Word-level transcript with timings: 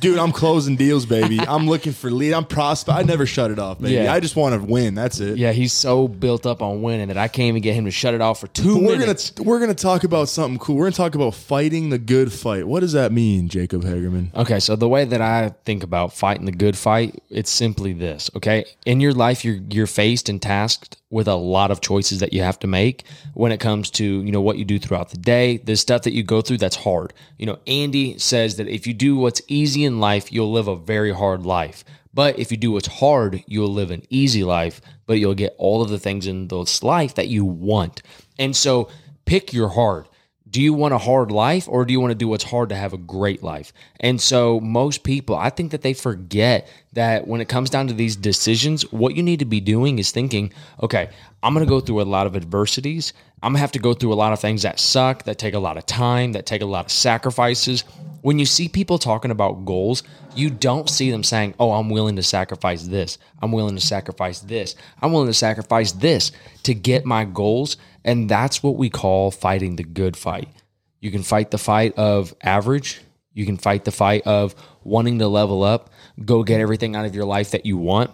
Dude, 0.00 0.18
I'm 0.18 0.30
closing 0.32 0.76
deals, 0.76 1.06
baby. 1.06 1.40
I'm 1.40 1.66
looking 1.66 1.92
for 1.92 2.08
lead. 2.10 2.32
I'm 2.32 2.44
prospect. 2.44 2.96
I 2.96 3.02
never 3.02 3.26
shut 3.26 3.50
it 3.50 3.58
off, 3.58 3.80
baby. 3.80 3.94
Yeah. 3.94 4.12
I 4.12 4.20
just 4.20 4.36
want 4.36 4.54
to 4.54 4.64
win. 4.64 4.94
That's 4.94 5.18
it. 5.18 5.38
Yeah, 5.38 5.50
he's 5.50 5.72
so 5.72 6.06
built 6.06 6.46
up 6.46 6.62
on 6.62 6.82
winning 6.82 7.08
that 7.08 7.16
I 7.16 7.26
can't 7.26 7.48
even 7.48 7.62
get 7.62 7.74
him 7.74 7.84
to 7.86 7.90
shut 7.90 8.14
it 8.14 8.20
off 8.20 8.38
for 8.40 8.46
two 8.48 8.74
But 8.74 8.82
we're 8.84 8.98
minutes. 8.98 9.30
gonna 9.30 9.48
we're 9.48 9.58
gonna 9.58 9.74
talk 9.74 10.04
about 10.04 10.28
something 10.28 10.58
cool. 10.58 10.76
We're 10.76 10.84
gonna 10.86 10.96
talk 10.96 11.16
about 11.16 11.34
fighting 11.34 11.88
the 11.90 11.98
good 11.98 12.32
fight. 12.32 12.68
What 12.68 12.80
does 12.80 12.92
that 12.92 13.10
mean, 13.10 13.48
Jacob 13.48 13.82
Hagerman? 13.82 14.32
Okay, 14.36 14.60
so 14.60 14.76
the 14.76 14.88
way 14.88 15.04
that 15.04 15.20
I 15.20 15.54
think 15.64 15.82
about 15.82 16.12
fighting 16.12 16.44
the 16.44 16.52
good 16.52 16.76
fight, 16.76 17.20
it's 17.28 17.50
simply 17.50 17.92
this. 17.92 18.30
Okay, 18.36 18.66
in 18.86 19.00
your 19.00 19.14
life, 19.14 19.44
you're 19.44 19.58
you're 19.70 19.86
faced 19.88 20.28
and 20.28 20.40
tasked 20.40 20.96
with 21.10 21.26
a 21.26 21.34
lot 21.34 21.70
of 21.70 21.80
choices 21.80 22.20
that 22.20 22.34
you 22.34 22.42
have 22.42 22.58
to 22.58 22.66
make 22.66 23.02
when 23.32 23.50
it 23.50 23.58
comes 23.58 23.90
to 23.90 24.04
you 24.04 24.30
know 24.30 24.42
what 24.42 24.58
you 24.58 24.64
do 24.64 24.78
throughout 24.78 25.08
the 25.08 25.16
day, 25.16 25.56
the 25.56 25.74
stuff 25.74 26.02
that 26.02 26.12
you 26.12 26.22
go 26.22 26.40
through 26.42 26.58
that's 26.58 26.76
hard. 26.76 27.12
You 27.38 27.46
know, 27.46 27.58
Andy 27.66 28.18
says 28.18 28.56
that 28.58 28.68
if 28.68 28.86
you 28.86 28.92
do 28.94 29.16
what's 29.28 29.42
easy 29.46 29.84
in 29.84 30.00
life, 30.00 30.32
you'll 30.32 30.50
live 30.50 30.68
a 30.68 30.74
very 30.74 31.12
hard 31.12 31.44
life. 31.44 31.84
But 32.14 32.38
if 32.38 32.50
you 32.50 32.56
do 32.56 32.72
what's 32.72 32.88
hard, 32.88 33.44
you'll 33.46 33.74
live 33.74 33.90
an 33.90 34.02
easy 34.08 34.42
life, 34.42 34.80
but 35.04 35.18
you'll 35.18 35.34
get 35.34 35.54
all 35.58 35.82
of 35.82 35.90
the 35.90 35.98
things 35.98 36.26
in 36.26 36.48
this 36.48 36.82
life 36.82 37.14
that 37.16 37.28
you 37.28 37.44
want. 37.44 38.00
And 38.38 38.56
so 38.56 38.88
pick 39.26 39.52
your 39.52 39.68
hard 39.68 40.07
do 40.50 40.62
you 40.62 40.72
want 40.72 40.94
a 40.94 40.98
hard 40.98 41.30
life 41.30 41.68
or 41.68 41.84
do 41.84 41.92
you 41.92 42.00
want 42.00 42.10
to 42.10 42.14
do 42.14 42.28
what's 42.28 42.44
hard 42.44 42.68
to 42.70 42.74
have 42.74 42.92
a 42.92 42.98
great 42.98 43.42
life? 43.42 43.72
And 44.00 44.20
so, 44.20 44.60
most 44.60 45.02
people, 45.02 45.36
I 45.36 45.50
think 45.50 45.72
that 45.72 45.82
they 45.82 45.94
forget 45.94 46.68
that 46.92 47.26
when 47.26 47.40
it 47.40 47.48
comes 47.48 47.70
down 47.70 47.88
to 47.88 47.94
these 47.94 48.16
decisions, 48.16 48.82
what 48.92 49.14
you 49.14 49.22
need 49.22 49.40
to 49.40 49.44
be 49.44 49.60
doing 49.60 49.98
is 49.98 50.10
thinking, 50.10 50.52
okay, 50.82 51.10
I'm 51.42 51.54
going 51.54 51.66
to 51.66 51.70
go 51.70 51.80
through 51.80 52.00
a 52.00 52.04
lot 52.04 52.26
of 52.26 52.34
adversities. 52.34 53.12
I'm 53.42 53.52
going 53.52 53.58
to 53.58 53.60
have 53.60 53.72
to 53.72 53.78
go 53.78 53.94
through 53.94 54.12
a 54.12 54.14
lot 54.14 54.32
of 54.32 54.40
things 54.40 54.62
that 54.62 54.80
suck, 54.80 55.24
that 55.24 55.38
take 55.38 55.54
a 55.54 55.58
lot 55.58 55.76
of 55.76 55.86
time, 55.86 56.32
that 56.32 56.46
take 56.46 56.62
a 56.62 56.66
lot 56.66 56.86
of 56.86 56.92
sacrifices. 56.92 57.84
When 58.22 58.38
you 58.38 58.46
see 58.46 58.68
people 58.68 58.98
talking 58.98 59.30
about 59.30 59.64
goals, 59.64 60.02
you 60.34 60.50
don't 60.50 60.90
see 60.90 61.10
them 61.10 61.22
saying, 61.22 61.54
Oh, 61.60 61.72
I'm 61.72 61.88
willing 61.90 62.16
to 62.16 62.22
sacrifice 62.22 62.82
this. 62.82 63.18
I'm 63.40 63.52
willing 63.52 63.76
to 63.76 63.80
sacrifice 63.80 64.40
this. 64.40 64.74
I'm 65.00 65.12
willing 65.12 65.28
to 65.28 65.34
sacrifice 65.34 65.92
this 65.92 66.32
to 66.64 66.74
get 66.74 67.04
my 67.04 67.24
goals. 67.24 67.76
And 68.08 68.26
that's 68.26 68.62
what 68.62 68.76
we 68.76 68.88
call 68.88 69.30
fighting 69.30 69.76
the 69.76 69.84
good 69.84 70.16
fight. 70.16 70.48
You 70.98 71.10
can 71.10 71.22
fight 71.22 71.50
the 71.50 71.58
fight 71.58 71.92
of 71.98 72.34
average. 72.42 73.02
You 73.34 73.44
can 73.44 73.58
fight 73.58 73.84
the 73.84 73.90
fight 73.92 74.26
of 74.26 74.54
wanting 74.82 75.18
to 75.18 75.28
level 75.28 75.62
up, 75.62 75.90
go 76.24 76.42
get 76.42 76.58
everything 76.58 76.96
out 76.96 77.04
of 77.04 77.14
your 77.14 77.26
life 77.26 77.50
that 77.50 77.66
you 77.66 77.76
want, 77.76 78.10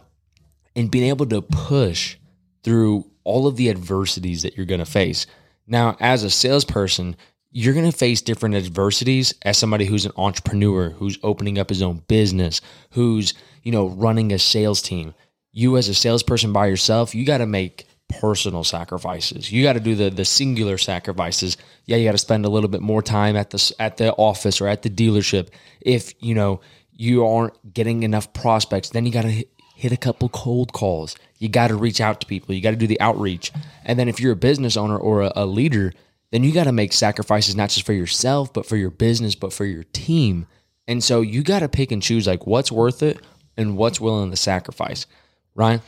and 0.74 0.90
being 0.90 1.08
able 1.08 1.26
to 1.26 1.42
push 1.42 2.16
through 2.64 3.08
all 3.22 3.46
of 3.46 3.54
the 3.54 3.70
adversities 3.70 4.42
that 4.42 4.56
you're 4.56 4.66
going 4.66 4.80
to 4.80 4.84
face. 4.84 5.28
Now, 5.64 5.96
as 6.00 6.24
a 6.24 6.30
salesperson, 6.30 7.14
you're 7.52 7.72
going 7.72 7.90
to 7.90 7.96
face 7.96 8.20
different 8.20 8.56
adversities 8.56 9.32
as 9.42 9.56
somebody 9.56 9.84
who's 9.84 10.06
an 10.06 10.12
entrepreneur, 10.16 10.90
who's 10.90 11.20
opening 11.22 11.56
up 11.56 11.68
his 11.68 11.82
own 11.82 12.02
business, 12.08 12.60
who's, 12.90 13.32
you 13.62 13.70
know, 13.70 13.86
running 13.86 14.32
a 14.32 14.40
sales 14.40 14.82
team. 14.82 15.14
You 15.52 15.76
as 15.76 15.88
a 15.88 15.94
salesperson 15.94 16.52
by 16.52 16.66
yourself, 16.66 17.14
you 17.14 17.24
got 17.24 17.38
to 17.38 17.46
make 17.46 17.86
personal 18.08 18.64
sacrifices. 18.64 19.50
You 19.50 19.62
got 19.62 19.74
to 19.74 19.80
do 19.80 19.94
the 19.94 20.10
the 20.10 20.24
singular 20.24 20.78
sacrifices. 20.78 21.56
Yeah, 21.86 21.96
you 21.96 22.06
got 22.06 22.12
to 22.12 22.18
spend 22.18 22.44
a 22.44 22.48
little 22.48 22.68
bit 22.68 22.80
more 22.80 23.02
time 23.02 23.36
at 23.36 23.50
the 23.50 23.74
at 23.78 23.96
the 23.96 24.12
office 24.14 24.60
or 24.60 24.68
at 24.68 24.82
the 24.82 24.90
dealership. 24.90 25.48
If, 25.80 26.14
you 26.20 26.34
know, 26.34 26.60
you 26.92 27.26
aren't 27.26 27.74
getting 27.74 28.02
enough 28.02 28.32
prospects, 28.32 28.90
then 28.90 29.06
you 29.06 29.12
got 29.12 29.22
to 29.22 29.44
hit, 29.76 29.92
a 29.92 29.96
couple 29.96 30.28
cold 30.28 30.72
calls. 30.72 31.16
You 31.38 31.48
got 31.48 31.68
to 31.68 31.76
reach 31.76 32.00
out 32.00 32.20
to 32.20 32.26
people. 32.26 32.54
You 32.54 32.62
got 32.62 32.70
to 32.70 32.76
do 32.76 32.86
the 32.86 33.00
outreach. 33.00 33.52
And 33.84 33.98
then 33.98 34.08
if 34.08 34.20
you're 34.20 34.32
a 34.32 34.36
business 34.36 34.76
owner 34.76 34.96
or 34.96 35.22
a, 35.22 35.32
a 35.36 35.46
leader, 35.46 35.92
then 36.30 36.44
you 36.44 36.52
got 36.52 36.64
to 36.64 36.72
make 36.72 36.92
sacrifices 36.92 37.56
not 37.56 37.70
just 37.70 37.84
for 37.84 37.92
yourself, 37.92 38.52
but 38.52 38.66
for 38.66 38.76
your 38.76 38.90
business, 38.90 39.34
but 39.34 39.52
for 39.52 39.64
your 39.64 39.84
team. 39.92 40.46
And 40.86 41.02
so 41.02 41.20
you 41.20 41.42
got 41.42 41.60
to 41.60 41.68
pick 41.68 41.92
and 41.92 42.02
choose 42.02 42.26
like 42.26 42.46
what's 42.46 42.72
worth 42.72 43.02
it 43.02 43.18
and 43.56 43.76
what's 43.76 44.00
willing 44.00 44.30
to 44.30 44.36
sacrifice. 44.36 45.06
Ryan? 45.54 45.82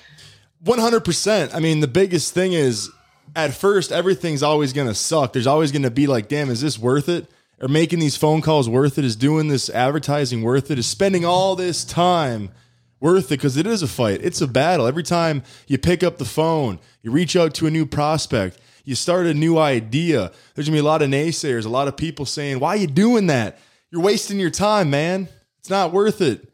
One 0.66 0.81
hundred 0.81 1.04
percent. 1.04 1.54
I 1.54 1.60
mean, 1.60 1.78
the 1.78 1.87
biggest 1.87 2.34
thing 2.34 2.53
is 2.53 2.91
at 3.37 3.54
first 3.54 3.93
everything's 3.93 4.43
always 4.43 4.72
gonna 4.72 4.94
suck. 4.94 5.32
There's 5.32 5.47
always 5.47 5.71
gonna 5.71 5.93
be 5.93 6.09
like, 6.09 6.27
damn, 6.27 6.50
is 6.50 6.60
this 6.60 6.77
worth 6.77 7.09
it? 7.09 7.31
Or 7.60 7.69
making 7.69 8.00
these 8.00 8.16
phone 8.16 8.43
calls 8.43 8.69
worth 8.69 8.99
it? 8.99 9.05
Is 9.05 9.15
doing 9.15 9.47
this 9.47 9.71
advertising 9.71 10.43
worth 10.43 10.71
it? 10.72 10.78
Is 10.81 10.87
spending 10.87 11.25
all 11.25 11.55
this 11.55 11.84
time 11.84 12.50
worth 12.99 13.26
it? 13.26 13.38
Because 13.38 13.56
it 13.56 13.65
is 13.65 13.81
a 13.81 13.87
fight. 13.87 14.21
It's 14.25 14.41
a 14.41 14.49
battle. 14.49 14.88
Every 14.88 15.05
time 15.05 15.44
you 15.69 15.78
pick 15.78 16.03
up 16.03 16.19
the 16.19 16.25
phone, 16.25 16.81
you 17.00 17.12
reach 17.12 17.37
out 17.37 17.55
to 17.55 17.69
a 17.69 17.71
new 17.71 17.87
prospect, 17.87 18.59
you 18.84 18.97
start 18.97 19.26
a 19.26 19.34
new 19.34 19.59
idea. 19.59 20.32
There's 20.55 20.66
gonna 20.66 20.76
be 20.76 20.81
a 20.81 20.82
lot 20.82 21.00
of 21.00 21.09
naysayers, 21.09 21.65
a 21.65 21.69
lot 21.69 21.87
of 21.87 21.97
people 21.97 22.26
saying, 22.26 22.59
Why 22.59 22.71
are 22.71 22.76
you 22.76 22.88
doing 22.88 23.28
that? 23.28 23.60
You're 23.93 24.03
wasting 24.03 24.41
your 24.41 24.50
time, 24.50 24.91
man. 24.91 25.28
It's 25.60 25.71
not 25.71 25.93
worth 25.93 26.21
it. 26.21 26.53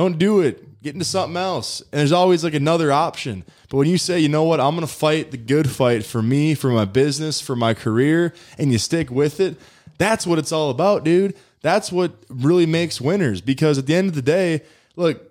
Don't 0.00 0.16
do 0.16 0.40
it. 0.40 0.82
Get 0.82 0.94
into 0.94 1.04
something 1.04 1.36
else. 1.36 1.82
And 1.92 1.98
there's 1.98 2.10
always 2.10 2.42
like 2.42 2.54
another 2.54 2.90
option. 2.90 3.44
But 3.68 3.76
when 3.76 3.86
you 3.86 3.98
say, 3.98 4.18
you 4.18 4.30
know 4.30 4.44
what, 4.44 4.58
I'm 4.58 4.74
going 4.74 4.86
to 4.86 4.90
fight 4.90 5.30
the 5.30 5.36
good 5.36 5.68
fight 5.68 6.06
for 6.06 6.22
me, 6.22 6.54
for 6.54 6.70
my 6.70 6.86
business, 6.86 7.38
for 7.38 7.54
my 7.54 7.74
career, 7.74 8.32
and 8.56 8.72
you 8.72 8.78
stick 8.78 9.10
with 9.10 9.40
it, 9.40 9.60
that's 9.98 10.26
what 10.26 10.38
it's 10.38 10.52
all 10.52 10.70
about, 10.70 11.04
dude. 11.04 11.36
That's 11.60 11.92
what 11.92 12.14
really 12.30 12.64
makes 12.64 12.98
winners. 12.98 13.42
Because 13.42 13.76
at 13.76 13.84
the 13.84 13.94
end 13.94 14.08
of 14.08 14.14
the 14.14 14.22
day, 14.22 14.62
look, 14.96 15.22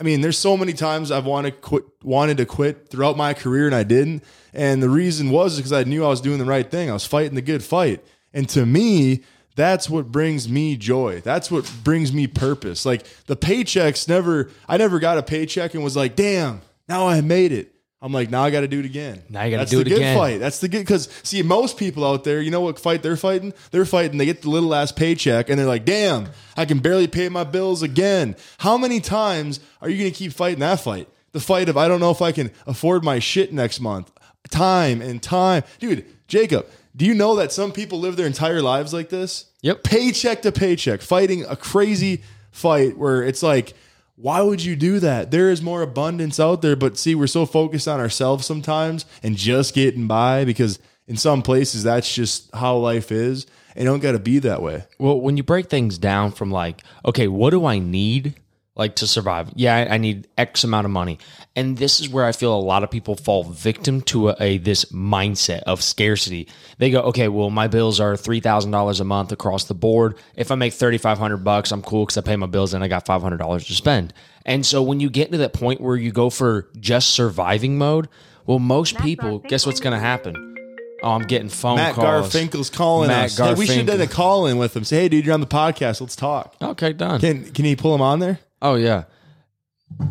I 0.00 0.02
mean, 0.02 0.20
there's 0.20 0.36
so 0.36 0.56
many 0.56 0.72
times 0.72 1.12
I've 1.12 1.24
wanted 1.24 1.60
quit, 1.60 1.84
wanted 2.02 2.38
to 2.38 2.44
quit 2.44 2.88
throughout 2.88 3.16
my 3.16 3.34
career 3.34 3.66
and 3.66 3.74
I 3.76 3.84
didn't. 3.84 4.24
And 4.52 4.82
the 4.82 4.90
reason 4.90 5.30
was 5.30 5.58
because 5.58 5.72
I 5.72 5.84
knew 5.84 6.04
I 6.04 6.08
was 6.08 6.20
doing 6.20 6.38
the 6.38 6.44
right 6.44 6.68
thing. 6.68 6.90
I 6.90 6.92
was 6.92 7.06
fighting 7.06 7.36
the 7.36 7.40
good 7.40 7.62
fight. 7.62 8.04
And 8.34 8.48
to 8.48 8.66
me, 8.66 9.22
that's 9.58 9.90
what 9.90 10.12
brings 10.12 10.48
me 10.48 10.76
joy. 10.76 11.20
That's 11.20 11.50
what 11.50 11.68
brings 11.82 12.12
me 12.12 12.28
purpose. 12.28 12.86
Like 12.86 13.04
the 13.26 13.36
paychecks 13.36 14.06
never, 14.08 14.50
I 14.68 14.76
never 14.76 15.00
got 15.00 15.18
a 15.18 15.22
paycheck 15.22 15.74
and 15.74 15.82
was 15.82 15.96
like, 15.96 16.14
damn, 16.14 16.62
now 16.88 17.08
I 17.08 17.20
made 17.22 17.50
it. 17.50 17.74
I'm 18.00 18.12
like, 18.12 18.30
now 18.30 18.44
I 18.44 18.50
got 18.50 18.60
to 18.60 18.68
do 18.68 18.78
it 18.78 18.84
again. 18.84 19.20
Now 19.28 19.42
you 19.42 19.56
gotta 19.56 19.68
do 19.68 19.80
it 19.80 19.88
again. 19.88 19.98
That's 19.98 20.06
the 20.06 20.14
good 20.14 20.16
fight. 20.16 20.38
That's 20.38 20.60
the 20.60 20.68
good 20.68 20.78
because 20.82 21.08
see, 21.24 21.42
most 21.42 21.76
people 21.76 22.04
out 22.04 22.22
there, 22.22 22.40
you 22.40 22.52
know 22.52 22.60
what 22.60 22.78
fight 22.78 23.02
they're 23.02 23.16
fighting? 23.16 23.52
They're 23.72 23.84
fighting. 23.84 24.18
They 24.18 24.26
get 24.26 24.42
the 24.42 24.50
little 24.50 24.72
ass 24.72 24.92
paycheck 24.92 25.50
and 25.50 25.58
they're 25.58 25.66
like, 25.66 25.84
damn, 25.84 26.28
I 26.56 26.64
can 26.64 26.78
barely 26.78 27.08
pay 27.08 27.28
my 27.28 27.42
bills 27.42 27.82
again. 27.82 28.36
How 28.58 28.78
many 28.78 29.00
times 29.00 29.58
are 29.82 29.88
you 29.88 29.98
going 29.98 30.12
to 30.12 30.16
keep 30.16 30.32
fighting 30.32 30.60
that 30.60 30.78
fight? 30.78 31.08
The 31.32 31.40
fight 31.40 31.68
of 31.68 31.76
I 31.76 31.88
don't 31.88 31.98
know 31.98 32.12
if 32.12 32.22
I 32.22 32.30
can 32.30 32.52
afford 32.64 33.02
my 33.02 33.18
shit 33.18 33.52
next 33.52 33.80
month. 33.80 34.12
Time 34.50 35.02
and 35.02 35.20
time, 35.20 35.64
dude. 35.80 36.06
Jacob, 36.28 36.66
do 36.94 37.04
you 37.04 37.14
know 37.14 37.36
that 37.36 37.52
some 37.52 37.72
people 37.72 37.98
live 37.98 38.16
their 38.16 38.26
entire 38.26 38.62
lives 38.62 38.92
like 38.92 39.08
this? 39.08 39.46
Yep. 39.62 39.82
Paycheck 39.82 40.42
to 40.42 40.52
paycheck, 40.52 41.00
fighting 41.00 41.44
a 41.46 41.56
crazy 41.56 42.22
fight 42.50 42.96
where 42.96 43.22
it's 43.22 43.42
like, 43.42 43.74
why 44.16 44.42
would 44.42 44.62
you 44.62 44.76
do 44.76 44.98
that? 45.00 45.30
There 45.30 45.50
is 45.50 45.62
more 45.62 45.80
abundance 45.80 46.38
out 46.38 46.60
there, 46.60 46.76
but 46.76 46.98
see, 46.98 47.14
we're 47.14 47.28
so 47.28 47.46
focused 47.46 47.88
on 47.88 48.00
ourselves 48.00 48.46
sometimes 48.46 49.06
and 49.22 49.36
just 49.36 49.74
getting 49.74 50.06
by 50.06 50.44
because 50.44 50.78
in 51.06 51.16
some 51.16 51.40
places 51.40 51.82
that's 51.84 52.12
just 52.12 52.54
how 52.54 52.76
life 52.76 53.10
is. 53.10 53.46
And 53.76 53.86
don't 53.86 54.00
got 54.00 54.12
to 54.12 54.18
be 54.18 54.40
that 54.40 54.60
way. 54.60 54.84
Well, 54.98 55.20
when 55.20 55.36
you 55.36 55.44
break 55.44 55.68
things 55.68 55.98
down 55.98 56.32
from 56.32 56.50
like, 56.50 56.82
okay, 57.04 57.28
what 57.28 57.50
do 57.50 57.64
I 57.64 57.78
need? 57.78 58.34
Like 58.78 58.94
to 58.96 59.06
survive. 59.06 59.50
Yeah, 59.54 59.74
I, 59.74 59.94
I 59.94 59.98
need 59.98 60.28
X 60.38 60.64
amount 60.64 60.84
of 60.84 60.90
money. 60.90 61.18
And 61.56 61.76
this 61.76 61.98
is 62.00 62.08
where 62.08 62.24
I 62.24 62.32
feel 62.32 62.54
a 62.54 62.60
lot 62.60 62.84
of 62.84 62.90
people 62.90 63.16
fall 63.16 63.42
victim 63.42 64.00
to 64.02 64.28
a, 64.30 64.36
a 64.38 64.58
this 64.58 64.86
mindset 64.86 65.64
of 65.64 65.82
scarcity. 65.82 66.48
They 66.78 66.90
go, 66.90 67.00
okay, 67.00 67.26
well, 67.28 67.50
my 67.50 67.66
bills 67.66 67.98
are 67.98 68.16
three 68.16 68.40
thousand 68.40 68.70
dollars 68.70 69.00
a 69.00 69.04
month 69.04 69.32
across 69.32 69.64
the 69.64 69.74
board. 69.74 70.16
If 70.36 70.50
I 70.50 70.54
make 70.54 70.72
thirty 70.72 70.98
five 70.98 71.18
hundred 71.18 71.38
bucks, 71.38 71.72
I'm 71.72 71.82
cool 71.82 72.06
because 72.06 72.16
I 72.16 72.20
pay 72.22 72.36
my 72.36 72.46
bills 72.46 72.72
and 72.72 72.84
I 72.84 72.88
got 72.88 73.04
five 73.04 73.20
hundred 73.20 73.38
dollars 73.38 73.66
to 73.66 73.74
spend. 73.74 74.14
And 74.46 74.64
so 74.64 74.82
when 74.82 75.00
you 75.00 75.10
get 75.10 75.32
to 75.32 75.38
that 75.38 75.52
point 75.52 75.80
where 75.80 75.96
you 75.96 76.12
go 76.12 76.30
for 76.30 76.68
just 76.78 77.10
surviving 77.10 77.76
mode, 77.76 78.08
well, 78.46 78.58
most 78.58 78.96
people, 78.98 79.40
guess 79.40 79.66
what's 79.66 79.80
going 79.80 79.92
to 79.92 79.98
happen? 79.98 80.56
Oh, 81.02 81.10
I'm 81.10 81.22
getting 81.22 81.48
phone 81.48 81.76
Matt 81.76 81.94
calls. 81.94 82.32
Garfinkel's 82.32 82.70
calling 82.70 83.08
Matt 83.08 83.26
us. 83.26 83.38
Hey, 83.38 83.54
we 83.54 83.66
should 83.66 83.76
have 83.76 83.86
done 83.86 84.00
a 84.00 84.06
Garfinkel. 84.06 84.10
call 84.10 84.46
in 84.46 84.56
with 84.56 84.74
him. 84.74 84.84
Say, 84.84 85.00
hey, 85.00 85.08
dude, 85.08 85.26
you're 85.26 85.34
on 85.34 85.40
the 85.40 85.46
podcast. 85.46 86.00
Let's 86.00 86.16
talk. 86.16 86.56
Okay, 86.62 86.92
done. 86.92 87.20
Can 87.20 87.50
can 87.52 87.64
he 87.64 87.76
pull 87.76 87.94
him 87.94 88.00
on 88.00 88.20
there? 88.20 88.38
Oh 88.62 88.74
yeah, 88.74 89.04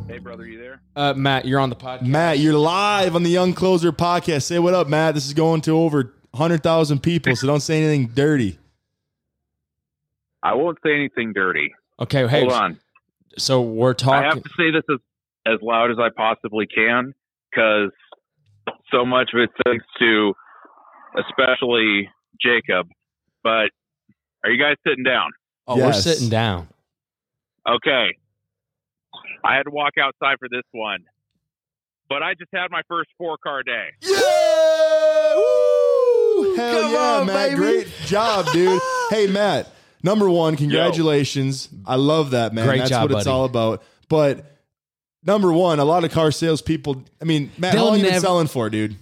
Hey, 0.07 0.17
brother, 0.19 0.45
you 0.45 0.57
there? 0.59 0.81
uh, 0.95 1.13
Matt, 1.15 1.45
you're 1.45 1.59
on 1.59 1.69
the 1.69 1.75
podcast. 1.75 2.03
Matt, 2.07 2.39
you're 2.39 2.53
live 2.57 3.15
on 3.15 3.23
the 3.23 3.29
Young 3.29 3.53
Closer 3.53 3.91
podcast. 3.91 4.44
Say 4.44 4.57
what 4.59 4.73
up, 4.73 4.88
Matt. 4.88 5.13
This 5.15 5.25
is 5.27 5.33
going 5.33 5.61
to 5.61 5.71
over 5.71 6.13
100,000 6.31 6.99
people, 7.01 7.35
so 7.35 7.45
don't 7.47 7.59
say 7.59 7.77
anything 7.83 8.07
dirty. 8.13 8.57
I 10.44 10.53
won't 10.55 10.77
say 10.83 10.94
anything 10.95 11.33
dirty. 11.33 11.73
Okay, 11.99 12.27
hey, 12.27 12.41
Hold 12.41 12.53
on. 12.53 12.79
so 13.38 13.61
we're 13.61 13.94
talking. 13.94 14.23
I 14.25 14.33
have 14.33 14.41
to 14.44 14.50
say 14.57 14.71
this 14.71 14.83
as, 14.91 15.00
as 15.53 15.59
loud 15.61 15.91
as 15.91 15.97
I 16.00 16.09
possibly 16.15 16.67
can 16.67 17.13
because 17.51 17.91
so 18.91 19.05
much 19.05 19.31
of 19.33 19.39
it 19.41 19.50
thanks 19.65 19.85
to 20.00 20.33
especially 21.17 22.09
Jacob. 22.41 22.88
But 23.43 23.69
are 24.43 24.51
you 24.51 24.61
guys 24.61 24.75
sitting 24.88 25.03
down? 25.03 25.31
oh, 25.67 25.77
Yes. 25.77 25.85
we're 26.05 26.13
sitting 26.13 26.29
down. 26.29 26.67
Okay. 27.67 28.15
I 29.43 29.55
had 29.55 29.63
to 29.63 29.71
walk 29.71 29.93
outside 30.01 30.37
for 30.39 30.47
this 30.49 30.63
one. 30.71 30.99
But 32.09 32.23
I 32.23 32.33
just 32.35 32.49
had 32.53 32.71
my 32.71 32.81
first 32.87 33.09
four 33.17 33.37
car 33.37 33.63
day. 33.63 33.87
Yeah! 34.01 35.35
Woo! 35.35 36.55
Hell 36.55 36.81
Come 36.81 36.91
yeah, 36.93 36.99
on, 37.19 37.27
Matt. 37.27 37.49
baby. 37.49 37.55
Great 37.57 37.87
job, 38.05 38.45
dude. 38.53 38.81
hey, 39.09 39.27
Matt. 39.27 39.67
Number 40.03 40.29
one, 40.29 40.55
congratulations. 40.55 41.67
I 41.85 41.95
love 41.95 42.31
that, 42.31 42.53
man. 42.53 42.65
Great 42.65 42.77
That's 42.79 42.91
job, 42.91 43.09
what 43.09 43.17
it's 43.17 43.25
buddy. 43.25 43.33
all 43.33 43.45
about. 43.45 43.83
But 44.07 44.45
number 45.25 45.51
one, 45.51 45.79
a 45.79 45.85
lot 45.85 46.03
of 46.05 46.11
car 46.11 46.31
salespeople. 46.31 47.03
I 47.21 47.25
mean, 47.25 47.51
Matt, 47.57 47.73
They'll 47.73 47.83
how 47.83 47.89
long 47.89 47.99
you 47.99 48.05
been 48.05 48.21
selling 48.21 48.47
for, 48.47 48.69
dude? 48.69 48.95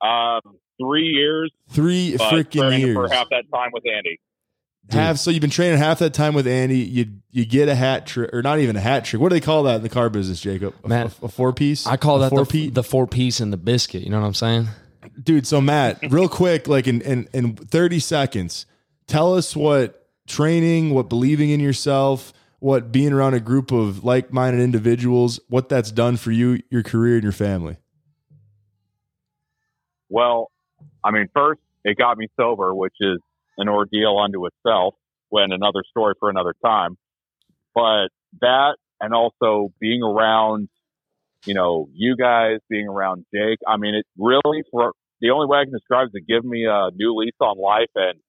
Um, 0.00 0.40
three 0.80 1.06
years, 1.06 1.52
Three 1.70 2.14
freaking 2.18 2.78
years. 2.80 2.94
for 2.96 3.08
half 3.08 3.28
that 3.30 3.44
time 3.54 3.70
with 3.72 3.84
Andy. 3.86 4.18
Have 4.90 5.18
so 5.18 5.30
you've 5.30 5.40
been 5.40 5.48
training 5.48 5.78
half 5.78 6.00
that 6.00 6.12
time 6.12 6.34
with 6.34 6.46
Andy. 6.46 6.78
You 6.80 7.06
you 7.30 7.46
get 7.46 7.68
a 7.68 7.74
hat 7.74 8.06
trick, 8.06 8.34
or 8.34 8.42
not 8.42 8.58
even 8.58 8.76
a 8.76 8.80
hat 8.80 9.04
trick. 9.04 9.22
What 9.22 9.30
do 9.30 9.36
they 9.36 9.40
call 9.40 9.62
that 9.62 9.76
in 9.76 9.82
the 9.82 9.88
car 9.88 10.10
business, 10.10 10.40
Jacob? 10.40 10.74
A, 10.84 10.88
Matt, 10.88 11.06
a, 11.22 11.28
four 11.28 11.52
piece. 11.52 11.86
I 11.86 11.96
call 11.96 12.18
that 12.18 12.30
four 12.30 12.44
the, 12.44 12.68
the 12.68 12.82
four 12.82 13.06
piece 13.06 13.40
and 13.40 13.52
the 13.52 13.56
biscuit. 13.56 14.02
You 14.02 14.10
know 14.10 14.20
what 14.20 14.26
I'm 14.26 14.34
saying? 14.34 14.68
dude. 15.22 15.46
So 15.46 15.60
Matt, 15.60 15.98
real 16.10 16.28
quick, 16.28 16.68
like 16.68 16.86
in, 16.86 17.00
in 17.02 17.28
in 17.32 17.56
thirty 17.56 17.98
seconds, 17.98 18.66
tell 19.06 19.34
us 19.34 19.56
what 19.56 20.08
training, 20.26 20.90
what 20.90 21.08
believing 21.08 21.50
in 21.50 21.60
yourself, 21.60 22.32
what 22.58 22.92
being 22.92 23.12
around 23.12 23.34
a 23.34 23.40
group 23.40 23.72
of 23.72 24.04
like 24.04 24.32
minded 24.32 24.60
individuals, 24.62 25.40
what 25.48 25.68
that's 25.68 25.90
done 25.90 26.16
for 26.16 26.30
you, 26.30 26.60
your 26.70 26.82
career, 26.82 27.14
and 27.14 27.22
your 27.22 27.32
family. 27.32 27.76
Well, 30.08 30.50
I 31.04 31.10
mean, 31.10 31.28
first 31.34 31.60
it 31.84 31.96
got 31.96 32.18
me 32.18 32.28
sober, 32.36 32.74
which 32.74 32.94
is 33.00 33.18
an 33.58 33.68
ordeal 33.68 34.18
unto 34.18 34.46
itself. 34.46 34.94
When 35.28 35.50
another 35.50 35.82
story 35.88 36.12
for 36.20 36.28
another 36.28 36.54
time, 36.62 36.98
but 37.74 38.08
that 38.42 38.76
and 39.00 39.14
also 39.14 39.72
being 39.80 40.02
around, 40.02 40.68
you 41.46 41.54
know, 41.54 41.88
you 41.92 42.16
guys 42.16 42.58
being 42.68 42.86
around 42.86 43.24
Jake. 43.34 43.58
I 43.66 43.78
mean, 43.78 43.94
it 43.94 44.06
really 44.18 44.62
for 44.70 44.92
the 45.22 45.30
only 45.30 45.46
way 45.46 45.58
I 45.58 45.64
can 45.64 45.72
describe 45.72 46.08
it 46.12 46.18
is 46.18 46.24
to 46.24 46.32
give 46.32 46.44
me 46.44 46.66
a 46.66 46.90
new 46.94 47.14
lease 47.16 47.32
on 47.40 47.58
life 47.58 47.90
and 47.94 48.20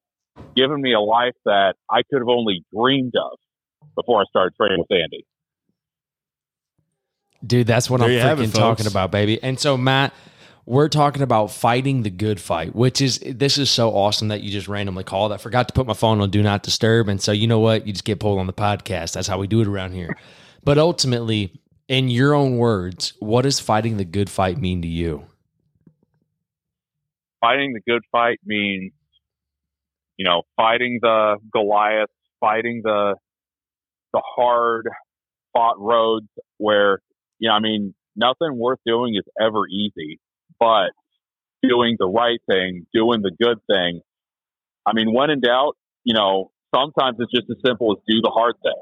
given 0.56 0.82
me 0.82 0.94
a 0.94 1.00
life 1.00 1.36
that 1.46 1.76
I 1.90 2.04
could 2.10 2.20
have 2.20 2.30
only 2.30 2.64
dreamed 2.74 3.14
of 3.16 3.38
before 3.96 4.22
I 4.22 4.24
started 4.30 4.56
training 4.56 4.80
with 4.80 4.92
Andy. 4.92 5.26
Dude, 7.46 7.68
that's 7.68 7.90
what 7.90 8.00
There 8.00 8.08
I'm 8.08 8.14
you 8.14 8.20
have 8.22 8.40
it, 8.40 8.50
freaking 8.50 8.54
talking 8.56 8.88
about, 8.88 9.12
baby. 9.12 9.42
And 9.44 9.60
so, 9.60 9.76
Matt, 9.76 10.14
we're 10.66 10.90
talking 10.90 11.22
about 11.22 11.52
fighting 11.52 12.04
the 12.04 12.10
good 12.10 12.40
fight, 12.40 12.76
which 12.76 13.02
is 13.02 13.20
this 13.20 13.58
is 13.58 13.70
so 13.70 13.90
awesome 13.92 14.30
that 14.30 14.42
you 14.42 14.52
just 14.52 14.68
randomly 14.68 15.04
called. 15.04 15.32
I 15.32 15.38
forgot 15.38 15.68
to 15.68 15.74
put 15.74 15.86
my 15.86 15.94
phone 15.94 16.22
on 16.22 16.30
do 16.30 16.42
not 16.42 16.64
disturb, 16.64 17.10
and 17.10 17.22
so 17.22 17.32
you 17.32 17.48
know 17.48 17.60
what? 17.60 17.86
You 17.86 17.94
just 17.94 18.06
get 18.06 18.20
pulled 18.20 18.40
on 18.40 18.48
the 18.48 18.54
podcast. 18.54 19.14
That's 19.14 19.28
how 19.28 19.40
we 19.40 19.48
do 19.48 19.62
it 19.62 19.68
around 19.68 19.94
here. 19.94 20.16
But 20.64 20.78
ultimately, 20.78 21.60
in 21.88 22.10
your 22.10 22.34
own 22.34 22.58
words, 22.58 23.14
what 23.20 23.42
does 23.42 23.60
fighting 23.60 23.98
the 23.98 24.06
good 24.06 24.30
fight 24.30 24.58
mean 24.58 24.82
to 24.82 24.88
you? 24.88 25.26
fighting 27.44 27.74
the 27.74 27.82
good 27.86 28.04
fight 28.10 28.40
means, 28.46 28.94
you 30.16 30.24
know, 30.24 30.44
fighting 30.56 31.00
the 31.02 31.36
Goliath, 31.52 32.10
fighting 32.40 32.82
the 32.84 33.16
the 34.14 34.22
hard 34.24 34.88
fought 35.52 35.80
roads 35.80 36.28
where, 36.58 37.00
you 37.40 37.50
know, 37.50 37.56
I 37.56 37.60
mean, 37.60 37.94
nothing 38.16 38.58
worth 38.58 38.80
doing 38.86 39.16
is 39.16 39.24
ever 39.42 39.68
easy, 39.68 40.20
but 40.64 40.92
doing 41.62 41.98
the 42.00 42.08
right 42.08 42.40
thing, 42.50 42.86
doing 42.94 43.22
the 43.22 43.32
good 43.32 43.58
thing. 43.68 44.00
I 44.86 44.94
mean, 44.94 45.14
when 45.14 45.30
in 45.30 45.42
doubt, 45.42 45.76
you 46.06 46.14
know, 46.14 46.52
sometimes 46.74 47.18
it's 47.20 47.32
just 47.32 47.50
as 47.50 47.58
simple 47.66 47.92
as 47.92 47.98
do 48.08 48.22
the 48.22 48.30
hard 48.30 48.56
thing. 48.64 48.82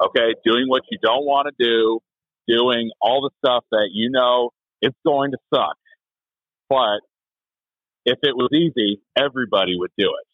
Okay, 0.00 0.34
doing 0.44 0.68
what 0.68 0.82
you 0.90 0.98
don't 1.02 1.26
want 1.26 1.48
to 1.48 1.64
do, 1.64 2.00
doing 2.46 2.90
all 3.02 3.20
the 3.20 3.30
stuff 3.44 3.64
that 3.72 3.90
you 3.92 4.10
know 4.10 4.50
it's 4.80 4.96
going 5.04 5.32
to 5.32 5.38
suck, 5.52 5.76
but 6.70 7.00
if 8.06 8.18
it 8.22 8.34
was 8.34 8.48
easy, 8.54 9.02
everybody 9.16 9.76
would 9.76 9.90
do 9.98 10.06
it. 10.06 10.26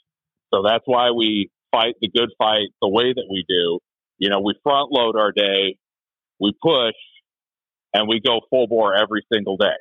So 0.52 0.62
that's 0.62 0.85
why 0.85 1.11
we 1.11 1.50
fight 1.73 1.94
the 2.00 2.08
good 2.08 2.29
fight 2.38 2.69
the 2.81 2.88
way 2.88 3.12
that 3.12 3.26
we 3.29 3.44
do. 3.49 3.81
You 4.19 4.29
know, 4.29 4.41
we 4.41 4.55
front 4.62 4.93
load 4.93 5.17
our 5.17 5.32
day, 5.32 5.76
we 6.38 6.52
push, 6.62 6.94
and 7.94 8.06
we 8.06 8.20
go 8.20 8.41
full 8.50 8.69
bore 8.69 8.94
every 8.94 9.25
single 9.32 9.56
day. 9.56 9.75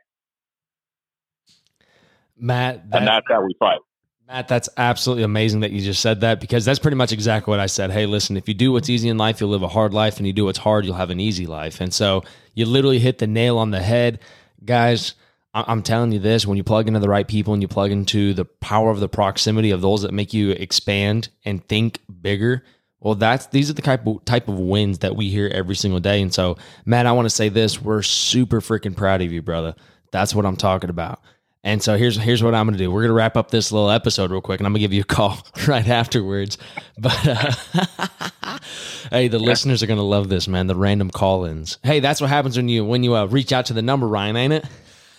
Matt, 2.37 2.89
that, 2.89 2.97
And 2.99 3.07
that's 3.07 3.25
how 3.29 3.43
we 3.43 3.55
fight. 3.59 3.79
Matt, 4.27 4.47
that's 4.47 4.69
absolutely 4.77 5.23
amazing 5.23 5.59
that 5.61 5.71
you 5.71 5.81
just 5.81 6.01
said 6.01 6.21
that 6.21 6.39
because 6.39 6.63
that's 6.65 6.79
pretty 6.79 6.95
much 6.95 7.11
exactly 7.11 7.51
what 7.51 7.59
I 7.59 7.65
said. 7.65 7.91
Hey, 7.91 8.05
listen, 8.05 8.37
if 8.37 8.47
you 8.47 8.53
do 8.53 8.71
what's 8.71 8.89
easy 8.89 9.09
in 9.09 9.17
life, 9.17 9.41
you'll 9.41 9.49
live 9.49 9.63
a 9.63 9.67
hard 9.67 9.93
life, 9.93 10.17
and 10.17 10.25
you 10.25 10.33
do 10.33 10.45
what's 10.45 10.57
hard, 10.59 10.85
you'll 10.85 10.95
have 10.95 11.09
an 11.09 11.19
easy 11.19 11.45
life. 11.45 11.81
And 11.81 11.93
so 11.93 12.23
you 12.53 12.65
literally 12.65 12.99
hit 12.99 13.17
the 13.17 13.27
nail 13.27 13.57
on 13.57 13.71
the 13.71 13.81
head, 13.81 14.19
guys. 14.63 15.15
I'm 15.53 15.83
telling 15.83 16.11
you 16.11 16.19
this: 16.19 16.47
when 16.47 16.57
you 16.57 16.63
plug 16.63 16.87
into 16.87 16.99
the 16.99 17.09
right 17.09 17.27
people 17.27 17.53
and 17.53 17.61
you 17.61 17.67
plug 17.67 17.91
into 17.91 18.33
the 18.33 18.45
power 18.45 18.89
of 18.89 18.99
the 18.99 19.09
proximity 19.09 19.69
of 19.69 19.81
those 19.81 20.01
that 20.01 20.11
make 20.11 20.33
you 20.33 20.51
expand 20.51 21.29
and 21.45 21.63
think 21.67 21.99
bigger, 22.21 22.63
well, 22.99 23.13
that's 23.13 23.45
these 23.47 23.69
are 23.69 23.73
the 23.73 23.83
type 23.83 24.07
of, 24.07 24.25
type 24.25 24.47
of 24.47 24.57
wins 24.57 24.99
that 24.99 25.15
we 25.15 25.29
hear 25.29 25.47
every 25.53 25.75
single 25.75 25.99
day. 25.99 26.21
And 26.21 26.33
so, 26.33 26.57
Matt, 26.85 27.05
I 27.05 27.11
want 27.11 27.27
to 27.27 27.29
say 27.29 27.49
this: 27.49 27.79
we're 27.79 28.01
super 28.01 28.61
freaking 28.61 28.97
proud 28.97 29.21
of 29.21 29.31
you, 29.31 29.43
brother. 29.43 29.75
That's 30.11 30.33
what 30.33 30.45
I'm 30.45 30.55
talking 30.55 30.89
about. 30.89 31.21
And 31.65 31.81
so 31.81 31.95
here's 31.95 32.17
here's 32.17 32.43
what 32.43 32.53
I'm 32.53 32.65
going 32.65 32.77
to 32.77 32.83
do. 32.83 32.91
We're 32.91 33.03
going 33.03 33.09
to 33.09 33.15
wrap 33.15 33.37
up 33.37 33.49
this 33.49 33.71
little 33.71 33.89
episode 33.89 34.31
real 34.31 34.41
quick, 34.41 34.59
and 34.59 34.67
I'm 34.67 34.73
going 34.73 34.81
to 34.81 34.83
give 34.83 34.93
you 34.93 35.01
a 35.01 35.05
call 35.05 35.37
right 35.67 35.87
afterwards. 35.87 36.57
But 36.99 37.25
uh, 37.25 38.59
hey, 39.09 39.29
the 39.29 39.39
listeners 39.39 39.81
are 39.81 39.87
going 39.87 39.97
to 39.97 40.03
love 40.03 40.27
this, 40.27 40.47
man. 40.47 40.67
The 40.67 40.75
random 40.75 41.09
call-ins. 41.09 41.77
Hey, 41.81 42.01
that's 42.01 42.19
what 42.19 42.29
happens 42.29 42.57
when 42.57 42.67
you 42.67 42.83
when 42.83 43.03
you 43.03 43.15
uh, 43.15 43.25
reach 43.25 43.53
out 43.53 43.67
to 43.67 43.73
the 43.73 43.81
number, 43.81 44.07
Ryan, 44.07 44.35
ain't 44.35 44.53
it? 44.53 44.65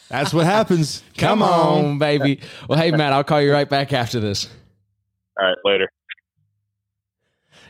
That's 0.09 0.35
what 0.35 0.45
happens. 0.45 1.03
Come 1.17 1.43
on, 1.43 1.99
baby. 1.99 2.41
Well, 2.69 2.79
hey, 2.79 2.91
Matt, 2.91 3.15
I'll 3.15 3.25
call 3.25 3.41
you 3.41 3.51
right 3.51 3.69
back 3.69 3.95
after 3.95 4.21
this. 4.21 4.49
All 5.41 5.47
right, 5.47 5.57
later. 5.65 5.89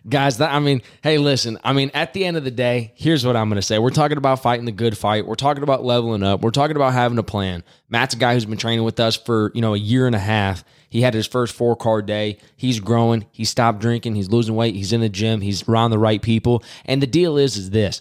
Guys 0.09 0.39
that 0.39 0.53
i 0.53 0.59
mean 0.59 0.83
hey 1.03 1.17
listen 1.17 1.59
i 1.65 1.73
mean 1.73 1.91
at 1.95 2.13
the 2.13 2.25
end 2.27 2.37
of 2.37 2.45
the 2.45 2.51
day 2.51 2.93
here's 2.95 3.25
what 3.25 3.37
i'm 3.37 3.49
going 3.49 3.57
to 3.57 3.63
say. 3.63 3.79
We're 3.79 3.91
talking 3.91 4.19
about 4.19 4.43
fighting 4.43 4.67
the 4.67 4.73
good 4.73 4.97
fight. 4.97 5.27
We're 5.27 5.35
talking 5.35 5.63
about 5.63 5.85
leveling 5.85 6.23
up. 6.23 6.41
We're 6.43 6.51
talking 6.51 6.77
about 6.77 6.93
having 6.93 7.19
a 7.19 7.23
plan. 7.23 7.65
Matt's 7.89 8.15
a 8.15 8.19
guy 8.19 8.35
who's 8.35 8.45
been 8.45 8.59
training 8.59 8.85
with 8.85 9.01
us 9.01 9.17
for 9.17 9.51
you 9.55 9.61
know 9.61 9.75
a 9.75 9.79
year 9.79 10.07
and 10.07 10.15
a 10.15 10.21
half. 10.21 10.65
He 10.89 11.01
had 11.01 11.15
his 11.15 11.27
first 11.27 11.55
four 11.55 11.75
card 11.75 12.07
day. 12.07 12.39
He's 12.57 12.81
growing. 12.81 13.27
He 13.33 13.45
stopped 13.45 13.81
drinking. 13.81 14.15
He's 14.15 14.31
losing 14.31 14.55
weight. 14.55 14.75
He's 14.75 14.93
in 14.93 15.01
the 15.01 15.09
gym. 15.09 15.41
He's 15.41 15.69
around 15.69 15.91
the 15.91 15.99
right 15.99 16.23
people. 16.23 16.63
And 16.85 17.03
the 17.03 17.07
deal 17.07 17.37
is 17.37 17.57
is 17.57 17.71
this. 17.71 18.01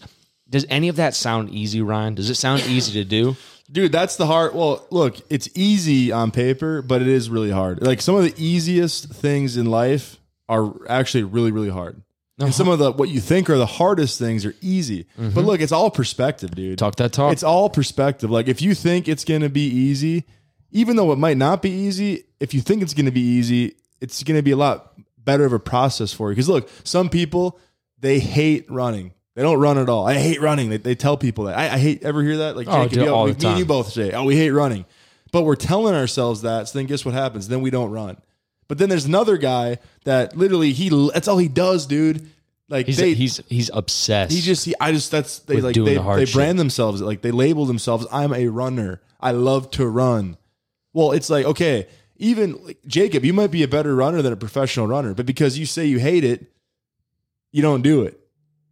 Does 0.50 0.66
any 0.70 0.90
of 0.90 0.98
that 0.98 1.16
sound 1.16 1.50
easy 1.50 1.82
ryan? 1.82 2.16
Does 2.16 2.30
it 2.30 2.36
sound 2.36 2.62
easy 2.68 2.94
to 2.94 3.04
do? 3.04 3.36
Dude, 3.72 3.92
that's 3.92 4.18
the 4.18 4.28
hard. 4.28 4.54
Well, 4.54 4.86
look, 4.92 5.16
it's 5.32 5.50
easy 5.56 6.12
on 6.12 6.30
paper, 6.30 6.82
but 6.82 7.02
it 7.02 7.08
is 7.08 7.30
really 7.30 7.50
hard. 7.50 7.82
Like 7.82 8.02
some 8.02 8.16
of 8.16 8.24
the 8.24 8.34
easiest 8.38 9.10
things 9.12 9.58
in 9.58 9.66
life 9.66 10.20
are 10.50 10.74
actually 10.90 11.24
really, 11.24 11.52
really 11.52 11.70
hard. 11.70 12.02
And 12.40 12.54
some 12.54 12.68
uh-huh. 12.68 12.74
of 12.74 12.80
the 12.80 12.92
what 12.94 13.10
you 13.10 13.20
think 13.20 13.50
are 13.50 13.58
the 13.58 13.66
hardest 13.66 14.18
things 14.18 14.46
are 14.46 14.56
easy. 14.60 15.06
But 15.16 15.24
mm-hmm. 15.24 15.40
look, 15.40 15.62
it's 15.62 15.72
all 15.72 15.92
perspective, 15.92 16.56
dude. 16.56 16.80
talk 16.80 16.96
that 16.96 17.14
talk 17.14 17.32
It's 17.32 17.44
all 17.44 17.70
perspective. 17.70 18.32
Like 18.32 18.48
if 18.48 18.62
you 18.62 18.74
think 18.74 19.08
it's 19.08 19.24
going 19.24 19.42
to 19.42 19.50
be 19.50 19.68
easy, 19.68 20.26
even 20.72 20.96
though 20.96 21.12
it 21.12 21.18
might 21.18 21.38
not 21.38 21.62
be 21.62 21.70
easy, 21.70 22.24
if 22.40 22.54
you 22.54 22.62
think 22.62 22.82
it's 22.82 22.94
going 22.94 23.06
to 23.06 23.12
be 23.12 23.22
easy, 23.22 23.76
it's 24.02 24.24
going 24.24 24.36
to 24.36 24.42
be 24.42 24.52
a 24.52 24.58
lot 24.58 24.94
better 25.18 25.46
of 25.46 25.54
a 25.54 25.60
process 25.60 26.12
for 26.12 26.30
you. 26.30 26.36
Because 26.36 26.50
look, 26.50 26.70
some 26.84 27.08
people 27.08 27.60
they 28.00 28.20
hate 28.20 28.70
running. 28.70 29.14
They 29.36 29.42
don't 29.42 29.60
run 29.60 29.78
at 29.78 29.90
all. 29.90 30.08
I 30.08 30.16
hate 30.16 30.42
running. 30.42 30.70
They, 30.70 30.78
they 30.78 30.96
tell 30.96 31.18
people 31.18 31.46
that. 31.46 31.58
I, 31.58 31.76
I 31.76 31.78
hate 31.78 32.04
ever 32.04 32.22
hear 32.24 32.38
that. 32.38 32.58
Like 32.58 32.68
Oh, 32.68 32.84
Jacob, 32.84 32.92
do 32.92 33.02
it 33.02 33.06
you, 33.06 33.10
all 33.14 33.26
me 33.26 33.32
and 33.32 33.60
you 33.60 33.66
both 33.66 33.92
say, 33.92 34.12
"Oh, 34.12 34.24
we 34.24 34.36
hate 34.36 34.52
running," 34.52 34.86
but 35.32 35.44
we're 35.44 35.56
telling 35.56 35.96
ourselves 35.96 36.42
that. 36.42 36.68
So 36.68 36.80
then, 36.80 36.88
guess 36.88 37.06
what 37.06 37.14
happens? 37.14 37.48
Then 37.48 37.62
we 37.62 37.70
don't 37.70 37.92
run. 37.92 38.18
But 38.68 38.78
then 38.78 38.90
there's 38.90 39.06
another 39.06 39.38
guy 39.38 39.78
that 40.06 40.36
literally 40.38 40.72
he 40.74 40.90
that's 41.14 41.28
all 41.28 41.38
he 41.38 41.48
does, 41.48 41.86
dude. 41.86 42.30
Like 42.70 42.86
He's 42.88 42.98
they, 42.98 43.14
he's 43.14 43.38
he's 43.50 43.70
obsessed. 43.74 44.32
he 44.34 44.42
just 44.42 44.66
he, 44.66 44.74
I 44.80 44.92
just 44.94 45.12
that's 45.12 45.40
they 45.40 45.56
With 45.56 45.66
like 45.66 45.74
doing 45.74 45.86
they, 45.86 45.94
the 45.96 46.02
hard 46.02 46.20
they 46.20 46.26
shit. 46.26 46.34
brand 46.34 46.58
themselves 46.58 47.02
like 47.02 47.22
they 47.22 47.32
label 47.32 47.66
themselves. 47.66 48.08
I'm 48.12 48.34
a 48.34 48.48
runner. 48.48 49.02
I 49.20 49.32
love 49.32 49.70
to 49.72 49.88
run. 49.88 50.38
Well, 50.94 51.12
it's 51.12 51.30
like 51.30 51.46
okay, 51.46 51.88
even 52.18 52.64
like, 52.64 52.80
Jacob, 52.88 53.26
you 53.26 53.34
might 53.34 53.52
be 53.52 53.64
a 53.64 53.68
better 53.68 53.94
runner 53.96 54.22
than 54.22 54.34
a 54.34 54.38
professional 54.38 54.88
runner, 54.88 55.14
but 55.14 55.26
because 55.26 55.58
you 55.58 55.66
say 55.66 55.86
you 55.86 56.00
hate 56.00 56.24
it, 56.24 56.52
you 57.52 57.62
don't 57.62 57.82
do 57.82 58.04
it. 58.04 58.20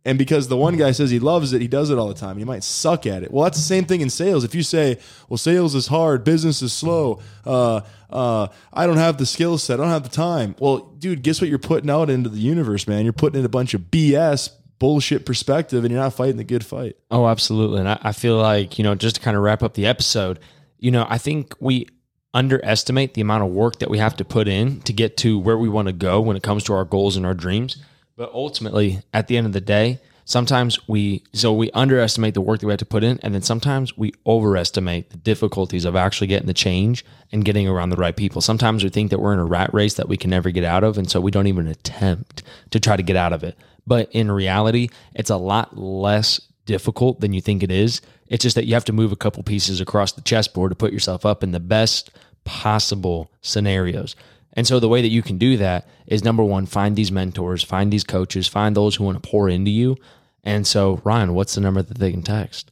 And 0.04 0.18
because 0.18 0.48
the 0.48 0.58
one 0.58 0.78
guy 0.78 0.92
says 0.92 1.12
he 1.12 1.20
loves 1.20 1.54
it, 1.54 1.62
he 1.62 1.68
does 1.68 1.92
it 1.92 2.00
all 2.00 2.08
the 2.08 2.16
time. 2.16 2.40
You 2.40 2.46
might 2.46 2.64
suck 2.64 3.06
at 3.06 3.22
it. 3.22 3.32
Well, 3.32 3.44
that's 3.44 3.58
the 3.58 3.64
same 3.64 3.86
thing 3.86 4.02
in 4.02 4.10
sales. 4.10 4.44
If 4.44 4.56
you 4.56 4.64
say, 4.64 4.98
"Well, 5.30 5.38
sales 5.38 5.76
is 5.76 5.88
hard, 5.88 6.24
business 6.24 6.64
is 6.64 6.74
slow," 6.74 7.20
uh, 7.46 7.82
uh, 8.10 8.48
I 8.74 8.88
don't 8.88 8.98
have 8.98 9.18
the 9.18 9.28
skill 9.28 9.60
set, 9.60 9.80
I 9.80 9.84
don't 9.84 9.92
have 9.92 10.04
the 10.04 10.10
time. 10.10 10.56
Well, 10.60 10.92
dude, 10.98 11.22
guess 11.22 11.40
what 11.40 11.50
you're 11.50 11.60
putting 11.60 11.90
out 11.90 12.10
into 12.10 12.30
the 12.30 12.40
universe, 12.40 12.88
man? 12.88 13.04
You're 13.04 13.14
putting 13.14 13.40
in 13.40 13.46
a 13.46 13.50
bunch 13.50 13.76
of 13.76 13.92
BS, 13.92 14.50
bullshit 14.80 15.26
perspective, 15.26 15.84
and 15.84 15.92
you're 15.92 16.02
not 16.02 16.14
fighting 16.14 16.38
the 16.38 16.44
good 16.44 16.66
fight. 16.66 16.98
Oh, 17.12 17.28
absolutely. 17.28 17.80
And 17.80 17.90
I, 17.90 18.00
I 18.02 18.12
feel 18.12 18.38
like, 18.38 18.80
you 18.80 18.84
know, 18.84 18.96
just 18.96 19.18
to 19.18 19.22
kind 19.22 19.38
of 19.38 19.44
wrap 19.44 19.62
up 19.62 19.76
the 19.76 19.86
episode, 19.86 20.40
you 20.80 20.90
know, 20.90 21.06
I 21.08 21.20
think 21.20 21.54
we 21.60 21.88
underestimate 22.34 23.14
the 23.14 23.22
amount 23.22 23.44
of 23.44 23.50
work 23.50 23.80
that 23.80 23.90
we 23.90 23.98
have 23.98 24.16
to 24.18 24.26
put 24.26 24.48
in 24.48 24.82
to 24.82 24.94
get 24.94 25.18
to 25.18 25.38
where 25.38 25.58
we 25.58 25.70
want 25.70 25.88
to 25.88 25.94
go 25.94 26.20
when 26.20 26.36
it 26.36 26.44
comes 26.44 26.64
to 26.64 26.74
our 26.74 26.86
goals 26.86 27.16
and 27.16 27.26
our 27.26 27.34
dreams. 27.34 27.78
But 28.22 28.34
ultimately, 28.36 29.02
at 29.16 29.26
the 29.26 29.36
end 29.36 29.48
of 29.48 29.54
the 29.54 29.60
day, 29.60 30.00
sometimes 30.26 30.88
we 30.88 31.24
so 31.34 31.52
we 31.52 31.72
underestimate 31.72 32.36
the 32.36 32.42
work 32.42 32.60
that 32.60 32.68
we 32.68 32.72
have 32.72 32.78
to 32.78 32.86
put 32.86 33.04
in, 33.04 33.20
and 33.24 33.34
then 33.34 33.42
sometimes 33.42 33.98
we 33.98 34.14
overestimate 34.28 35.10
the 35.10 35.18
difficulties 35.18 35.86
of 35.86 35.96
actually 35.96 36.28
getting 36.28 36.46
the 36.46 36.54
change 36.54 37.04
and 37.32 37.44
getting 37.44 37.68
around 37.68 37.90
the 37.90 37.96
right 37.96 38.16
people. 38.16 38.40
Sometimes 38.40 38.84
we 38.84 38.92
think 38.92 39.10
that 39.10 39.18
we're 39.18 39.34
in 39.34 39.40
a 39.40 39.44
rat 39.44 39.74
race 39.74 39.96
that 39.96 40.08
we 40.08 40.18
can 40.18 40.30
never 40.30 40.52
get 40.52 40.64
out 40.64 40.84
of, 40.84 41.00
and 41.00 41.10
so 41.10 41.20
we 41.20 41.32
don't 41.32 41.48
even 41.48 41.66
attempt 41.66 42.44
to 42.70 42.80
try 42.80 42.96
to 42.96 43.02
get 43.02 43.16
out 43.16 43.34
of 43.34 43.44
it. 43.44 43.58
But 43.88 44.12
in 44.12 44.32
reality, 44.32 44.90
it's 45.16 45.32
a 45.32 45.38
lot 45.38 45.76
less 45.76 46.40
difficult 46.68 47.22
than 47.22 47.34
you 47.34 47.42
think 47.42 47.64
it 47.64 47.72
is. 47.72 48.02
It's 48.28 48.44
just 48.44 48.54
that 48.54 48.68
you 48.68 48.76
have 48.76 48.86
to 48.86 48.94
move 48.94 49.12
a 49.12 49.16
couple 49.16 49.42
pieces 49.42 49.82
across 49.82 50.12
the 50.12 50.22
chessboard 50.22 50.70
to 50.70 50.76
put 50.76 50.94
yourself 50.94 51.26
up 51.26 51.42
in 51.42 51.54
the 51.54 51.60
best 51.60 52.12
possible 52.44 53.32
scenarios. 53.42 54.16
And 54.54 54.68
so 54.68 54.80
the 54.80 54.90
way 54.90 55.02
that 55.02 55.10
you 55.10 55.22
can 55.22 55.38
do 55.38 55.58
that 55.58 55.88
is 56.08 56.24
number 56.24 56.44
one, 56.44 56.66
find 56.66 56.96
these 56.96 57.12
mentors, 57.12 57.64
find 57.64 57.92
these 57.92 58.04
coaches, 58.04 58.48
find 58.48 58.76
those 58.76 58.96
who 58.96 59.06
want 59.06 59.22
to 59.22 59.30
pour 59.30 59.50
into 59.50 59.72
you. 59.72 59.98
And 60.44 60.68
so, 60.68 61.02
Ryan, 61.04 61.34
what's 61.34 61.56
the 61.56 61.62
number 61.62 61.82
that 61.82 62.00
they 62.00 62.12
can 62.12 62.24
text? 62.24 62.72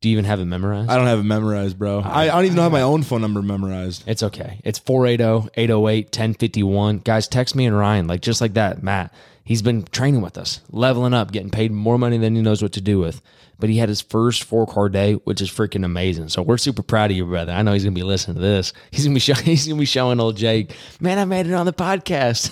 Do 0.00 0.08
you 0.08 0.14
even 0.14 0.24
have 0.24 0.40
it 0.40 0.46
memorized? 0.46 0.90
I 0.90 0.96
don't 0.96 1.08
have 1.08 1.18
it 1.18 1.24
memorized, 1.24 1.78
bro. 1.78 1.98
Uh, 1.98 2.08
I, 2.08 2.22
I 2.22 2.28
don't 2.28 2.46
even 2.46 2.56
know 2.56 2.62
have 2.62 2.72
my 2.72 2.80
own 2.80 3.02
phone 3.02 3.20
number 3.20 3.42
memorized. 3.42 4.02
It's 4.06 4.22
okay. 4.22 4.58
It's 4.64 4.80
480-808-1051. 4.80 7.04
Guys, 7.04 7.28
text 7.28 7.54
me 7.54 7.66
and 7.66 7.76
Ryan, 7.76 8.06
like 8.06 8.22
just 8.22 8.40
like 8.40 8.54
that. 8.54 8.82
Matt, 8.82 9.12
he's 9.44 9.60
been 9.60 9.82
training 9.84 10.22
with 10.22 10.38
us, 10.38 10.62
leveling 10.70 11.12
up, 11.12 11.32
getting 11.32 11.50
paid 11.50 11.70
more 11.70 11.98
money 11.98 12.16
than 12.16 12.34
he 12.34 12.40
knows 12.40 12.62
what 12.62 12.72
to 12.72 12.80
do 12.80 12.98
with. 12.98 13.20
But 13.58 13.68
he 13.68 13.76
had 13.76 13.90
his 13.90 14.00
first 14.00 14.44
four 14.44 14.66
car 14.66 14.88
day, 14.88 15.12
which 15.14 15.42
is 15.42 15.50
freaking 15.50 15.84
amazing. 15.84 16.30
So 16.30 16.40
we're 16.40 16.56
super 16.56 16.82
proud 16.82 17.10
of 17.10 17.18
you, 17.18 17.26
brother. 17.26 17.52
I 17.52 17.60
know 17.60 17.74
he's 17.74 17.84
gonna 17.84 17.94
be 17.94 18.02
listening 18.02 18.36
to 18.36 18.40
this. 18.40 18.72
He's 18.90 19.04
gonna 19.04 19.12
be 19.12 19.20
showing 19.20 19.40
he's 19.44 19.68
gonna 19.68 19.78
be 19.78 19.84
showing 19.84 20.18
old 20.18 20.38
Jake, 20.38 20.74
man, 20.98 21.18
I 21.18 21.26
made 21.26 21.46
it 21.46 21.52
on 21.52 21.66
the 21.66 21.74
podcast. 21.74 22.50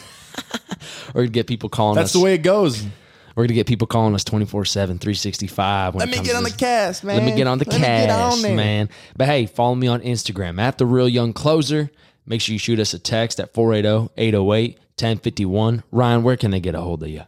or 1.15 1.25
get 1.27 1.47
people 1.47 1.71
calling 1.71 1.97
That's 1.97 2.11
us. 2.11 2.13
the 2.13 2.21
way 2.21 2.35
it 2.35 2.43
goes. 2.43 2.85
We're 3.39 3.45
gonna 3.45 3.55
get 3.55 3.69
people 3.69 3.87
calling 3.87 4.17
us 4.17 4.25
24-7, 4.25 4.73
365. 4.73 5.95
when 5.95 6.01
Let 6.01 6.09
it 6.09 6.11
me 6.11 6.17
get 6.25 6.33
to 6.33 6.39
on 6.39 6.43
the 6.43 6.51
cast, 6.51 7.05
man. 7.05 7.19
Let 7.19 7.25
me 7.25 7.37
get 7.37 7.47
on 7.47 7.59
the 7.59 7.67
Let 7.67 7.81
me 7.81 7.87
get 7.87 8.11
on 8.11 8.31
cast, 8.31 8.43
there. 8.43 8.57
man. 8.57 8.89
But 9.17 9.29
hey, 9.29 9.47
follow 9.47 9.77
me 9.77 9.87
on 9.87 10.01
Instagram 10.01 10.61
at 10.61 10.79
the 10.79 10.85
real 10.85 11.09
young 11.09 11.33
closer. 11.33 11.89
Make 12.27 12.41
sure 12.41 12.53
you 12.53 12.59
shoot 12.59 12.81
us 12.81 12.95
a 12.95 12.99
text 12.99 13.39
at 13.39 13.51
oh, 13.57 13.61
480-808-1051. 13.61 15.85
Ryan, 15.93 16.25
where 16.25 16.37
can 16.37 16.51
they 16.51 16.59
get 16.59 16.75
a 16.75 16.81
hold 16.81 17.05
of 17.05 17.11
you? 17.11 17.23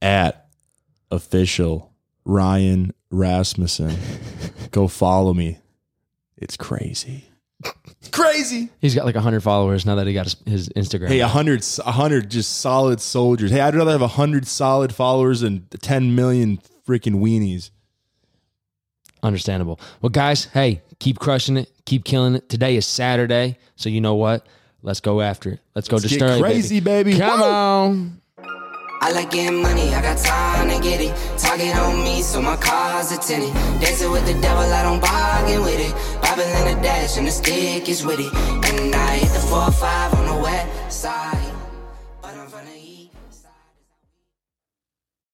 At 0.00 0.46
official 1.10 1.92
Ryan 2.24 2.94
Rasmussen. 3.10 3.98
Go 4.70 4.88
follow 4.88 5.34
me. 5.34 5.58
It's 6.38 6.56
crazy. 6.56 7.26
Crazy. 8.12 8.70
He's 8.80 8.94
got 8.94 9.04
like 9.04 9.14
100 9.14 9.40
followers 9.42 9.86
now 9.86 9.94
that 9.96 10.06
he 10.06 10.12
got 10.12 10.24
his, 10.24 10.36
his 10.46 10.68
Instagram. 10.70 11.08
Hey, 11.08 11.20
a 11.20 11.28
hundred, 11.28 11.64
a 11.84 11.92
hundred 11.92 12.30
just 12.30 12.60
solid 12.60 13.00
soldiers. 13.00 13.50
Hey, 13.50 13.60
I'd 13.60 13.74
rather 13.74 13.92
have 13.92 14.02
a 14.02 14.08
hundred 14.08 14.46
solid 14.46 14.94
followers 14.94 15.40
than 15.40 15.66
ten 15.80 16.14
million 16.14 16.60
freaking 16.86 17.16
weenies. 17.16 17.70
Understandable. 19.22 19.78
Well, 20.00 20.10
guys, 20.10 20.46
hey, 20.46 20.82
keep 20.98 21.18
crushing 21.18 21.56
it. 21.56 21.70
Keep 21.84 22.04
killing 22.04 22.34
it. 22.34 22.48
Today 22.48 22.76
is 22.76 22.86
Saturday. 22.86 23.58
So 23.76 23.88
you 23.88 24.00
know 24.00 24.14
what? 24.14 24.46
Let's 24.82 25.00
go 25.00 25.20
after 25.20 25.50
it. 25.50 25.60
Let's 25.74 25.88
go 25.88 25.96
Let's 25.96 26.08
just 26.08 26.18
get 26.18 26.24
early, 26.24 26.40
crazy, 26.40 26.80
baby. 26.80 27.16
Come 27.18 27.40
Woo! 27.40 27.46
on. 27.46 28.20
I 29.02 29.12
like 29.12 29.30
getting 29.30 29.62
money, 29.62 29.94
I 29.94 30.02
got 30.02 30.18
time 30.18 30.68
to 30.68 30.78
get 30.78 31.00
it. 31.00 31.16
Target 31.38 31.74
on 31.74 32.04
me, 32.04 32.20
so 32.20 32.42
my 32.42 32.56
car's 32.56 33.10
a 33.12 33.16
tinny. 33.16 33.50
Dancing 33.80 34.10
with 34.10 34.26
the 34.26 34.38
devil, 34.42 34.62
I 34.62 34.82
don't 34.82 35.00
bargain 35.00 35.62
with 35.62 35.80
it. 35.80 35.94
Bobbing 36.20 36.46
in 36.46 36.76
the 36.76 36.82
dash, 36.82 37.16
and 37.16 37.26
the 37.26 37.30
stick 37.30 37.88
is 37.88 38.04
with 38.04 38.20
it. 38.20 38.32
And 38.34 38.94
I 38.94 39.16
hit 39.16 39.32
the 39.32 39.40
4 39.40 39.70
5 39.72 40.14
on 40.14 40.26
the 40.26 40.42
west 40.42 41.00
side. 41.00 41.39